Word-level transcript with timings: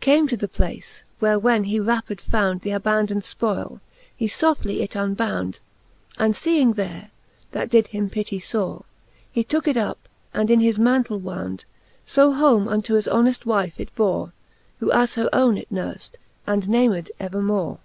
Came 0.00 0.28
to 0.28 0.36
the 0.36 0.48
place, 0.48 1.02
where 1.18 1.38
when 1.38 1.64
he 1.64 1.80
wrapped 1.80 2.20
found 2.20 2.60
Th' 2.60 2.66
abandon'd 2.74 3.22
fpoyle, 3.22 3.80
he 4.14 4.26
foftly 4.28 4.80
it 4.82 4.94
unbound; 4.94 5.60
And 6.18 6.36
feeing 6.36 6.74
there, 6.74 7.10
that 7.52 7.70
did 7.70 7.86
him 7.86 8.10
pittie 8.10 8.38
fore, 8.38 8.84
He 9.32 9.42
tooke 9.42 9.66
it 9.66 9.78
up, 9.78 10.06
and 10.34 10.50
in 10.50 10.60
his 10.60 10.78
mantle 10.78 11.18
wound; 11.20 11.64
So 12.04 12.34
home 12.34 12.68
unto 12.68 12.96
his 12.96 13.08
honeft 13.08 13.46
wife 13.46 13.80
it 13.80 13.94
bore. 13.94 14.34
Who 14.80 14.92
as 14.92 15.14
her 15.14 15.30
owne 15.32 15.56
it 15.56 15.72
nurft, 15.72 16.16
and 16.46 16.68
named 16.68 17.10
evermore. 17.18 17.78